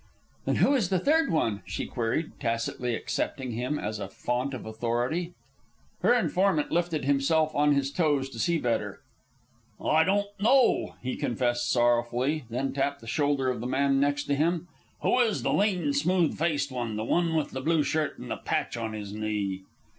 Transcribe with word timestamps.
"Then 0.45 0.55
who 0.55 0.73
is 0.73 0.89
the 0.89 0.97
third 0.97 1.29
one?" 1.31 1.61
she 1.67 1.85
queried, 1.85 2.31
tacitly 2.39 2.95
accepting 2.95 3.51
him 3.51 3.77
as 3.77 3.99
a 3.99 4.09
fount 4.09 4.55
of 4.55 4.65
authority. 4.65 5.35
Her 6.01 6.15
informant 6.15 6.71
lifted 6.71 7.05
himself 7.05 7.53
on 7.53 7.73
his 7.73 7.91
toes 7.91 8.27
to 8.29 8.39
see 8.39 8.57
better. 8.57 9.03
"I 9.79 10.03
don't 10.03 10.25
know," 10.39 10.95
he 11.03 11.15
confessed 11.15 11.69
sorrowfully, 11.69 12.45
then 12.49 12.73
tapped 12.73 13.01
the 13.01 13.05
shoulder 13.05 13.51
of 13.51 13.59
the 13.61 13.67
man 13.67 13.99
next 13.99 14.23
to 14.23 14.33
him. 14.35 14.67
"Who 15.03 15.19
is 15.19 15.43
the 15.43 15.53
lean, 15.53 15.93
smooth 15.93 16.35
faced 16.35 16.71
one? 16.71 16.95
The 16.95 17.03
one 17.03 17.35
with 17.35 17.51
the 17.51 17.61
blue 17.61 17.83
shirt 17.83 18.17
and 18.17 18.31
the 18.31 18.37
patch 18.37 18.75
on 18.75 18.93
his 18.93 19.13
knee?" 19.13 19.65